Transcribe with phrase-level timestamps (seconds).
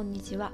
[0.00, 0.50] こんにちは。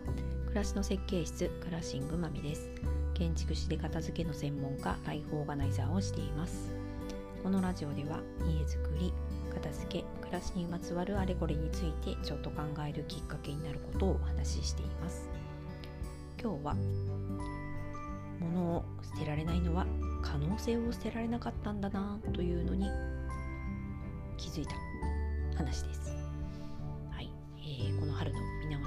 [0.48, 2.68] 暮らしの設計室クラッシングまみです。
[3.14, 6.74] 建築士で片付けの専門家ライフオーガナイザーをしています。
[7.44, 9.12] このラジオでは家づくり
[9.54, 15.28] 片付け暮らしにまつわるあれこれについてちょっと考えるきっかけになることをお話ししています。
[16.42, 16.76] 今日は
[18.40, 19.86] 物を捨てられないのは
[20.22, 22.90] 可能性を捨てられなかったんだなというのに
[24.38, 24.74] 気づいた
[25.56, 26.05] 話です、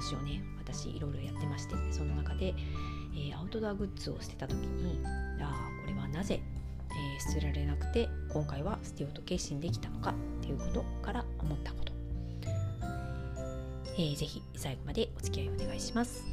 [0.00, 2.54] 直しをね私いろいろやってましてその中で、
[3.14, 5.00] えー、アウトドアグッズを捨てた時に
[5.40, 6.40] ああこれはなぜ、
[6.90, 11.92] えー、捨てられなくて今回は捨てようと決心できたのかっていうことから思ったこと、
[13.94, 16.24] えー、ぜひ最後までお付き合いお願いします。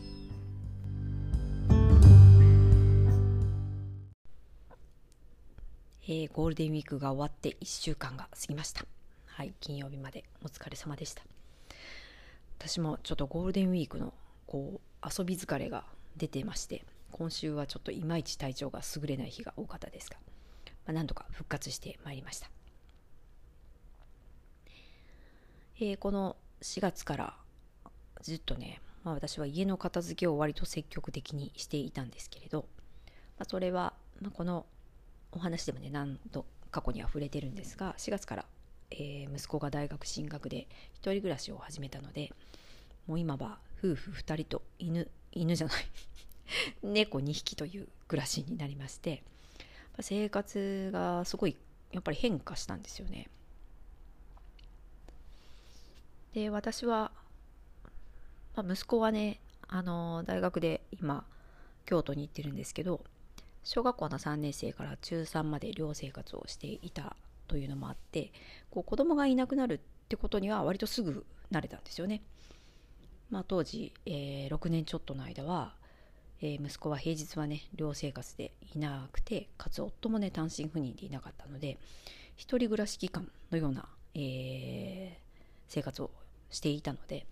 [6.09, 8.85] えー、ゴールデンウィークが終わって1週間が過ぎました。
[9.25, 11.23] はい、金曜日までお疲れ様でした。
[12.59, 14.13] 私もちょっとゴールデンウィークの
[14.47, 15.83] こう遊び疲れが
[16.17, 20.17] 出てまして今週はちょっといまいち体調が優れない日が多かったですが、
[20.85, 22.49] まあ、なんとか復活してまいりました、
[25.79, 27.33] えー、この4月から
[28.21, 32.65] ずっとね、まあ、私は家の片付けを割と積極的にしていたんですけれど、
[33.37, 34.65] まあ、それは、まあ、この
[35.31, 38.45] お話でもね何度過去には触れてるんですが4月から
[38.91, 42.31] えー、息子が大学進学で一人暮らしを始めたので
[43.07, 45.85] もう今は夫婦2人と犬犬じゃない
[46.83, 49.23] 猫2匹という暮らしになりまして
[49.99, 51.57] 生活がすごい
[51.91, 53.29] やっぱり変化したんですよね。
[56.33, 57.11] で私は、
[58.55, 61.25] まあ、息子はねあの大学で今
[61.85, 63.03] 京都に行ってるんですけど
[63.63, 67.15] 小学校の3年生から中3まで寮生活をしていた
[67.47, 68.31] というのもあって
[68.69, 72.21] こう子供がいなくなるってことには割とすぐ慣れたんですよね。
[73.29, 75.73] まあ、当時、えー、6年ちょっとの間は、
[76.41, 81.77] えー、息子は平日はね寮生活でいなくてかつ夫もね単身赴任でいなかったので
[82.37, 83.85] 一人暮らし期間のような、
[84.15, 85.21] えー、
[85.67, 86.11] 生活を
[86.49, 87.25] していたので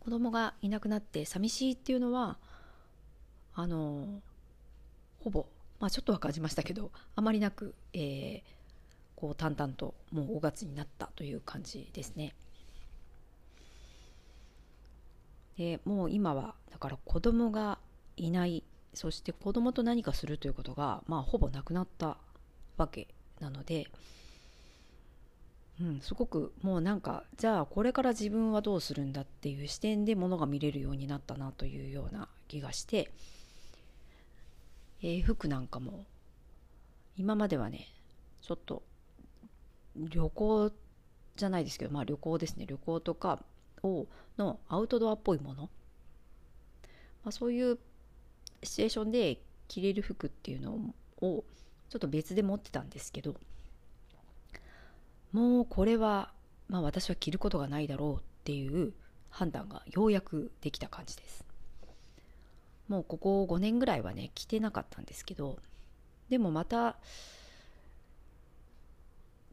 [0.00, 2.38] 子供がいなくなって寂しいっていうのは
[3.54, 4.20] あの
[5.22, 5.46] ほぼ
[5.80, 8.42] まあちょっとは感じましたけどあまりなく、えー、
[9.16, 12.34] こう淡々ともう5月になったという感じですね。
[15.56, 17.78] でもう今はだから子供が
[18.16, 18.62] いない
[18.92, 22.18] そして子供と何かするということがまあほぼなくなった
[22.76, 23.08] わけ
[23.40, 23.88] なので、
[25.80, 33.10] うん、すごくもうなんかじゃあこれから自分はどうするんだっていう視点でものが見れるようになったなというような気がして、
[35.02, 36.04] えー、服なんかも
[37.16, 37.88] 今まではね
[38.42, 38.82] ちょっと
[39.98, 40.72] 旅行
[41.36, 42.66] じゃないですけど、まあ旅行ですね。
[42.66, 43.42] 旅行とか
[43.82, 44.06] を
[44.38, 45.62] のアウトドアっぽいもの。
[47.24, 47.78] まあ、そういう
[48.62, 51.44] シチュエーションで着れる服っていうのを
[51.88, 53.34] ちょっと別で持ってたんですけど、
[55.32, 56.32] もうこれは、
[56.68, 58.92] まあ私は着ることがないだろうっていう
[59.30, 61.44] 判断がようやくできた感じです。
[62.88, 65.58] もうここ5年ぐらいはね、着てなかったんですけど、
[66.28, 66.96] でもまた、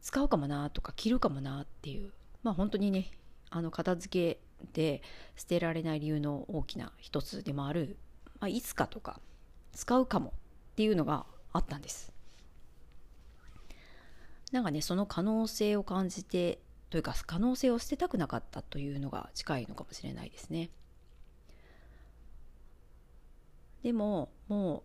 [0.04, 3.10] 使うかもなとか着るかもなっていうまあ本当にね
[3.48, 4.40] あの片付け
[4.74, 5.02] で
[5.34, 7.96] 捨てられない理由の大きな一つでもある、
[8.38, 9.18] まあ、いつかとか
[9.72, 10.34] 使うかも
[10.72, 12.12] っていうのがあったんです。
[14.52, 16.60] なんかねその可能性を感じて
[16.90, 20.70] というか可能性を捨てたくなかったというのが近いのかもしれないですね。
[23.82, 24.84] でもも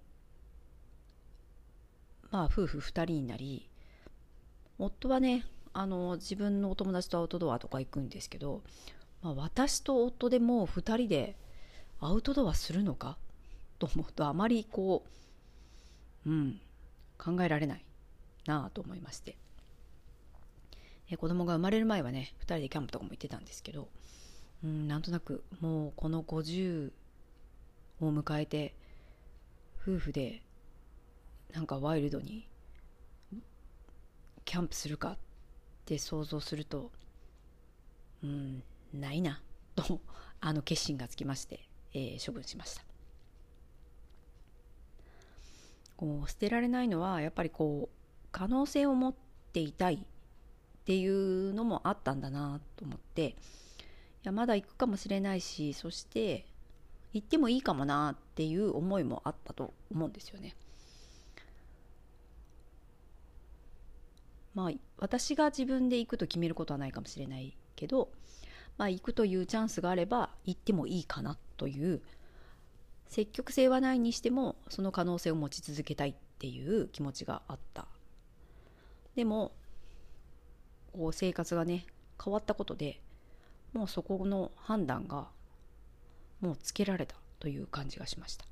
[2.24, 3.69] うまあ夫婦2人になり
[4.79, 8.62] 夫はねあの自分のお友達とアウトドアとか行くんですけど、
[9.22, 11.35] まあ、私と夫でもう2人で
[12.00, 13.17] アウトドアするのか？
[13.78, 15.06] と思うとあまりこ
[16.25, 16.59] う、うん、
[17.17, 17.85] 考えられない
[18.45, 19.35] なあと思いまして。
[21.11, 23.87] え子供が生まれる前はね2人でキャンプとかも行ってたんですけど、
[24.64, 26.91] うん、なんとなくもうこの50
[28.02, 28.76] を迎えて
[29.81, 30.43] 夫婦で
[31.52, 32.47] なんかワイルドに
[34.49, 35.17] キャンプするかっ
[35.85, 36.90] て想像すると
[38.23, 39.43] うんないな
[39.75, 40.01] と
[40.41, 41.59] あの決心がつきまして、
[41.93, 42.81] えー、処分しました
[45.97, 49.13] こう捨てられないのはやっぱりこう可能性を持っ
[49.53, 49.99] ていたいっ
[50.84, 53.35] ていうのもあったんだなと思ってい
[54.23, 56.47] やまだ行くかもしれないしそして
[57.13, 60.55] 行ってもいいかもなっていう思いもあったと思うんですよね。
[64.53, 68.09] まあ私が自分で行くと決めることはないかもしれないけど、
[68.78, 72.01] まあ、行くというチャンスがあれば行ってもいいかなという
[73.07, 77.87] 積極性はないにしてもその可能性を持ち続けたいっていう気持ちがあった。
[79.16, 79.51] でも
[80.93, 81.85] こう生活がね
[82.23, 83.02] 変わったことで
[83.73, 85.28] もうそこの判断が
[86.41, 88.45] もうつけられたという感じがしました、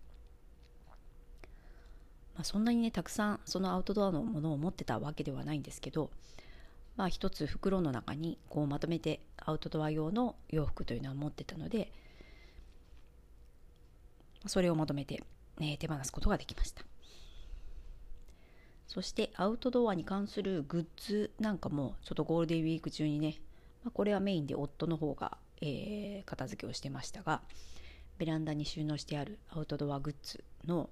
[2.37, 6.11] まあ、そんなにねたくさんそのアウトドアのものを持ってたわけではないんですけど
[6.95, 11.91] まあ一つ袋の中にこうまとめてアウトドア用の洋服というのは持ってたので
[14.45, 15.23] それをまとめて、
[15.59, 16.83] ね、手放すことができました。
[18.87, 23.35] そしてアウトドアに関するグッズなんかもちょっとゴールデンウィーク中にね、
[23.83, 27.41] まあ、これはメインで夫の方が、えー、片付けをしてましたが
[28.17, 30.89] ベランダに収納してあるアウトドアグッズの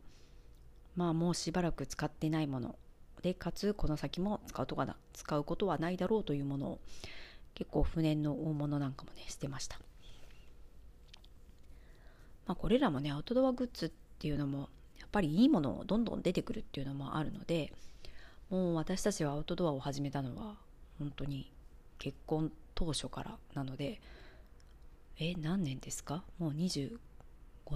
[0.96, 2.76] まあもうしばらく使ってないもの
[3.22, 6.80] でかつこの先も使うとかな使うことはないだろうというものを
[7.54, 9.80] 結構不燃の大物なんかもね捨てました。
[12.46, 14.70] まあこれらもねアウトドアグッズっていうのも
[15.00, 17.74] やっぱりいいものをどんどん出てくるっていうのもあるので
[18.50, 20.56] もう私たちはアウトドアを始めたのは
[21.00, 21.52] 本当に
[21.98, 24.00] 結婚当初からなので
[25.18, 26.24] え何年ですか？
[26.38, 27.00] もう25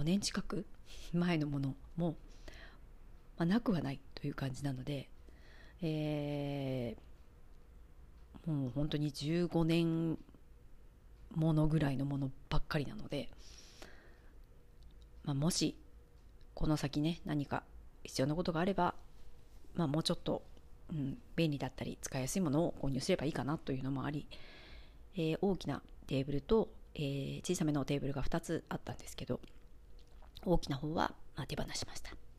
[0.04, 0.66] 年近く
[1.12, 2.14] 前のものも、
[3.40, 5.08] まあ、なくはないという感じなので、
[5.80, 10.18] えー、もう本当に15年
[11.34, 13.30] ものぐらいのものばっかりなので、
[15.24, 15.74] まあ、もし
[16.52, 17.62] この先ね何か
[18.04, 18.94] 必要なことがあれば、
[19.74, 20.42] まあ、もうちょっと、
[20.92, 24.26] うん、便利だったり使いやすいものを購入すればいいかなというのもあり、
[25.16, 29.40] えー、大きなテーブルと、えー、小さめのテーブルが2つあったんですけど
[30.44, 32.29] 大きな方は、ま、手放しました。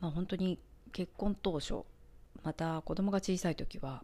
[0.00, 0.58] まあ、本当に
[0.92, 1.82] 結婚当初
[2.42, 4.02] また子供が小さい時は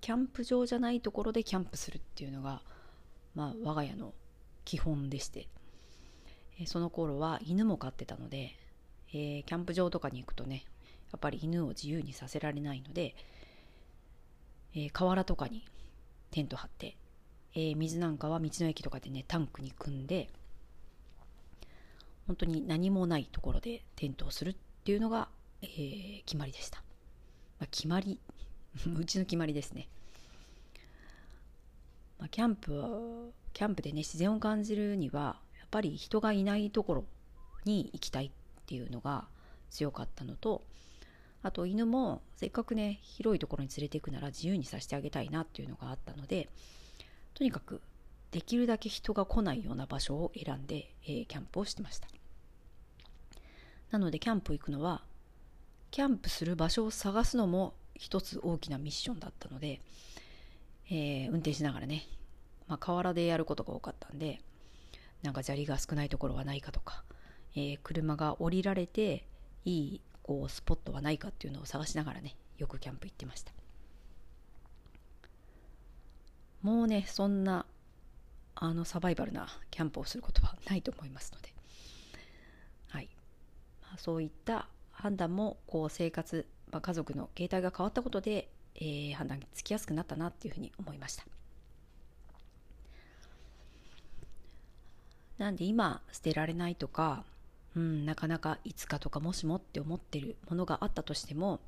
[0.00, 2.62] キャンプ場じゃないところでキャンプするっていうのが、
[3.34, 4.12] まあ、我が家の
[4.64, 5.48] 基本でして、
[6.60, 8.52] え、その頃は犬も飼ってたので、
[9.12, 10.64] えー、キャンプ場とかに行くとね
[11.12, 13.14] やっぱり犬を自由にさせられないので、
[14.74, 15.64] えー、河原とかに
[16.30, 16.96] テント張って、
[17.54, 20.30] えー、水なんかは道の駅とかでねタンクに組んで
[22.26, 25.28] 本当に何もないところでテントをするっっていうのが、
[25.62, 26.78] えー、決まりでした、
[27.60, 28.18] まあ、決まり。
[28.98, 29.86] うちの決まりですね、
[32.18, 37.04] まあ、キャンプキャンプでね自然を感じるにはやっぱり人がいないところ
[37.64, 38.30] に行きたいっ
[38.64, 39.28] ていうのが
[39.68, 40.64] 強かったのと
[41.42, 46.48] あと犬もせっかくね広いところに連れて行くなら自由にさせてあげたいなっていうのがあったので
[47.34, 47.82] とにかく
[48.30, 52.08] できるだけ人が来ないような場所を選んで、えー、キャンプをしてました。
[53.92, 55.02] なのでキャンプ行くのは
[55.92, 59.80] キャンプする場所を探すのも一つ大きなミッションだったので、
[60.90, 62.08] えー、運転しながらね
[62.72, 64.40] まあ、河原でやることが多かったんで
[65.22, 67.04] なんか砂利が少ないところはないかとか、
[67.54, 69.26] えー、車が降りられて
[69.66, 73.52] いいこうスポットはないかっていうのを探しながらねよくキャンプ行ってました。
[76.62, 77.66] もうねそんな
[78.54, 81.51] あのサバイバルなキャンプをすることはないと思いますので、
[83.96, 91.24] そういった判断もこう生活、まあ、家族の形態が変わったことで、えー、判断つきやすくなったなっていうふうに思いました。
[95.38, 97.24] なんで今捨てられないとか、
[97.74, 101.58] うん、なかなかいつかとかもしもって思ってるものがあったとしても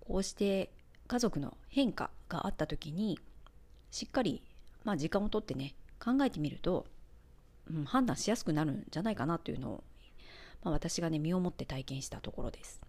[0.00, 0.70] こうして
[1.06, 3.20] 家族の変化があった時に
[3.90, 4.42] しっかり、
[4.84, 5.74] まあ、時間をとってね
[6.04, 6.86] 考えてみると、
[7.70, 9.84] うん、判断しやすくなるんじゃないかなというのを、
[10.62, 12.80] まあ、私がね身をもって体験したところです。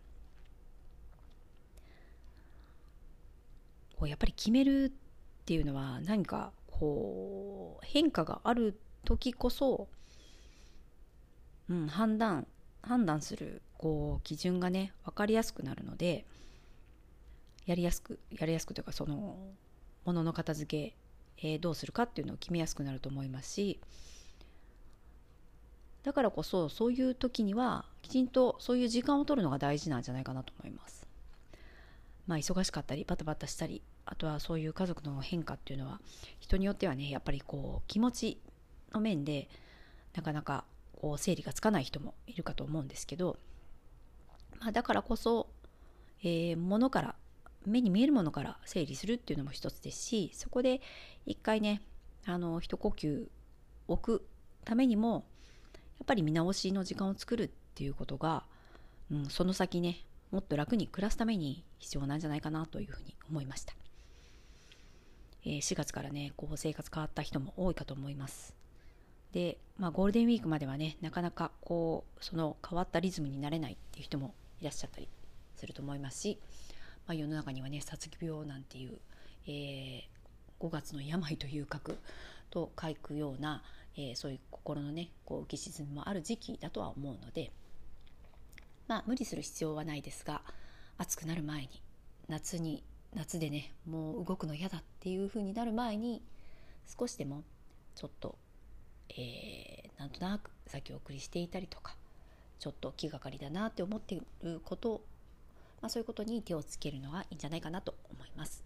[3.98, 4.92] こうやっぱり決めるっ
[5.46, 9.88] ていうのは何かこう変化がある時こそ、
[11.70, 12.48] うん、判断
[12.82, 16.26] 判断するこう基準がね分かりやすくなるので
[17.66, 19.38] やりやすくやりやすくというかその
[20.06, 20.94] ものの片付
[21.38, 23.80] け、えー、どうするかっていうのを決めやすくなると思いますし
[26.04, 31.08] だからこそそういう時にはきちんとそういう時間を取るのが大事なんじゃないかなと思います。
[32.28, 36.00] まあ忙しかったりバタバタしたりあとはそういう家族の変化っていうのは
[36.40, 38.42] 人によってはねやっぱりこう気持ち
[38.94, 39.50] の面で
[40.16, 43.38] なかなかこう整理がつかない人もいるかと思うんですけど、
[44.60, 45.48] まあ、だからこそ、
[46.24, 47.16] えー、物から
[47.66, 50.82] 目に見えるものから整理するっていうのも一つですしそこで
[51.26, 51.82] 一回ね
[52.26, 53.28] あの一呼吸
[53.88, 54.26] 置く
[54.64, 55.26] ためにも
[56.02, 58.44] っぱり見直しの時間を作るっていうことが、
[59.12, 60.00] うん、その先ね
[60.32, 63.74] もっと楽に暮らすために必要なんじゃないかなというふうに思いました、
[65.46, 68.56] えー、4月からねこう生活変わった人も多いかと思います。
[69.34, 75.08] で、まあ、ゴールデンウィークまではねなかなかこうその変わったリズムになれないっていう人もいらっしゃったり
[75.56, 76.38] すると思いますし、
[77.08, 78.98] まあ、世の中にはね殺気病なんていう、
[79.48, 80.02] えー、
[80.60, 81.98] 5月の病という核
[82.50, 83.64] と書くような、
[83.96, 87.52] えー、そういう心のねこう浮き沈みもある時期だとは思うので
[88.88, 90.42] まあ無理する必要はないですが
[90.98, 91.70] 暑くなる前に
[92.28, 92.84] 夏に
[93.14, 96.22] 夏でねもう動くの嫌だっていう風になる前に
[96.88, 97.44] 少しでも
[97.96, 98.38] ちょっと、
[99.10, 101.96] えー、なんとなく先送りしていたりとか
[102.60, 105.02] ちょっと気がかりだなって思っていること
[105.82, 108.64] まあ、そういうことに手をつけるのがいいんじゃないかなと思います。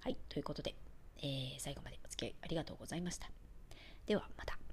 [0.00, 0.74] はい、ということで、
[1.18, 3.39] えー、最後までお付き合いありがとうございました。
[4.10, 4.69] ではまた。